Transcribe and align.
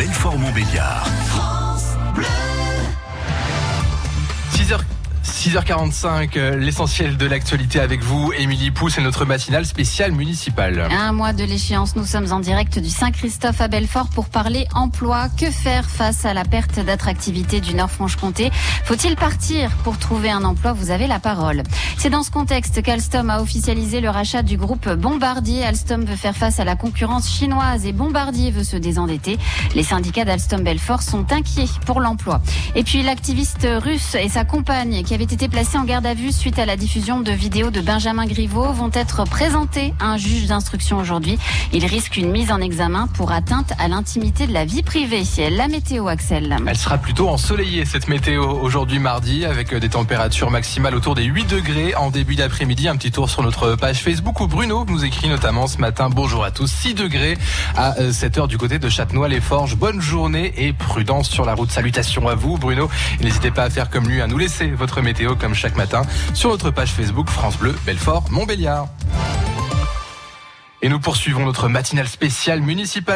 Belfort-Montbéliard. 0.00 1.06
6h 4.54 4.80
6h45, 5.24 6.30
euh, 6.36 6.56
l'essentiel 6.56 7.16
de 7.16 7.26
l'actualité 7.26 7.80
avec 7.80 8.02
vous, 8.02 8.32
Émilie 8.32 8.70
Pousse 8.70 8.98
et 8.98 9.02
notre 9.02 9.24
matinale 9.24 9.66
spéciale 9.66 10.12
municipale. 10.12 10.88
Un 10.90 11.12
mois 11.12 11.32
de 11.32 11.44
l'échéance, 11.44 11.94
nous 11.96 12.06
sommes 12.06 12.32
en 12.32 12.40
direct 12.40 12.78
du 12.78 12.88
Saint-Christophe 12.88 13.60
à 13.60 13.68
Belfort 13.68 14.08
pour 14.08 14.28
parler 14.28 14.66
emploi. 14.74 15.28
Que 15.38 15.50
faire 15.50 15.88
face 15.88 16.24
à 16.24 16.34
la 16.34 16.44
perte 16.44 16.80
d'attractivité 16.80 17.60
du 17.60 17.74
Nord-Franche-Comté? 17.74 18.50
Faut-il 18.84 19.16
partir 19.16 19.70
pour 19.84 19.98
trouver 19.98 20.30
un 20.30 20.44
emploi? 20.44 20.72
Vous 20.72 20.90
avez 20.90 21.06
la 21.06 21.18
parole. 21.18 21.62
C'est 21.98 22.10
dans 22.10 22.22
ce 22.22 22.30
contexte 22.30 22.82
qu'Alstom 22.82 23.30
a 23.30 23.40
officialisé 23.40 24.00
le 24.00 24.08
rachat 24.08 24.42
du 24.42 24.56
groupe 24.56 24.88
Bombardier. 24.88 25.64
Alstom 25.64 26.04
veut 26.04 26.16
faire 26.16 26.36
face 26.36 26.60
à 26.60 26.64
la 26.64 26.76
concurrence 26.76 27.30
chinoise 27.30 27.84
et 27.84 27.92
Bombardier 27.92 28.50
veut 28.50 28.64
se 28.64 28.76
désendetter. 28.76 29.38
Les 29.74 29.82
syndicats 29.82 30.24
d'Alstom 30.24 30.62
Belfort 30.62 31.02
sont 31.02 31.30
inquiets 31.32 31.68
pour 31.84 32.00
l'emploi. 32.00 32.40
Et 32.74 32.84
puis 32.84 33.02
l'activiste 33.02 33.66
russe 33.82 34.14
et 34.14 34.28
sa 34.28 34.44
compagne 34.44 35.02
qui 35.02 35.09
avaient 35.14 35.24
été 35.24 35.48
placés 35.48 35.76
en 35.76 35.84
garde 35.84 36.06
à 36.06 36.14
vue 36.14 36.30
suite 36.30 36.58
à 36.58 36.66
la 36.66 36.76
diffusion 36.76 37.20
de 37.20 37.32
vidéos 37.32 37.70
de 37.70 37.80
Benjamin 37.80 38.26
Griveaux 38.26 38.72
vont 38.72 38.90
être 38.92 39.24
présentés 39.24 39.92
à 39.98 40.06
un 40.06 40.16
juge 40.16 40.46
d'instruction 40.46 40.98
aujourd'hui. 40.98 41.38
Il 41.72 41.84
risque 41.84 42.16
une 42.16 42.30
mise 42.30 42.52
en 42.52 42.60
examen 42.60 43.08
pour 43.08 43.32
atteinte 43.32 43.72
à 43.78 43.88
l'intimité 43.88 44.46
de 44.46 44.52
la 44.52 44.64
vie 44.64 44.82
privée. 44.82 45.22
La 45.50 45.68
météo, 45.68 46.06
Axel. 46.06 46.56
Elle 46.66 46.76
sera 46.76 46.98
plutôt 46.98 47.28
ensoleillée 47.28 47.84
cette 47.84 48.08
météo 48.08 48.44
aujourd'hui 48.44 48.98
mardi 48.98 49.44
avec 49.44 49.74
des 49.74 49.88
températures 49.88 50.50
maximales 50.50 50.94
autour 50.94 51.14
des 51.14 51.24
8 51.24 51.46
degrés 51.46 51.94
en 51.94 52.10
début 52.10 52.36
d'après-midi. 52.36 52.86
Un 52.86 52.96
petit 52.96 53.10
tour 53.10 53.28
sur 53.28 53.42
notre 53.42 53.74
page 53.74 54.00
Facebook 54.02 54.40
où 54.40 54.46
Bruno 54.46 54.84
nous 54.86 55.04
écrit 55.04 55.28
notamment 55.28 55.66
ce 55.66 55.78
matin 55.78 56.08
bonjour 56.10 56.44
à 56.44 56.50
tous 56.50 56.70
6 56.70 56.94
degrés 56.94 57.36
à 57.76 57.94
7 58.12 58.38
heures 58.38 58.48
du 58.48 58.58
côté 58.58 58.78
de 58.78 58.88
Châtenois-les-Forges. 58.88 59.76
Bonne 59.76 60.00
journée 60.00 60.52
et 60.56 60.72
prudence 60.72 61.28
sur 61.28 61.44
la 61.44 61.54
route. 61.54 61.70
Salutations 61.70 62.28
à 62.28 62.34
vous 62.34 62.58
Bruno. 62.58 62.88
N'hésitez 63.20 63.50
pas 63.50 63.64
à 63.64 63.70
faire 63.70 63.90
comme 63.90 64.08
lui, 64.08 64.20
à 64.20 64.26
nous 64.26 64.38
laisser 64.38 64.66
météo 65.02 65.36
comme 65.36 65.54
chaque 65.54 65.76
matin 65.76 66.02
sur 66.34 66.50
notre 66.50 66.70
page 66.70 66.92
Facebook 66.92 67.28
France 67.28 67.56
Bleu 67.56 67.74
Belfort 67.84 68.24
Montbéliard. 68.30 68.88
Et 70.82 70.88
nous 70.88 70.98
poursuivons 70.98 71.44
notre 71.44 71.68
matinale 71.68 72.08
spéciale 72.08 72.60
municipale. 72.60 73.06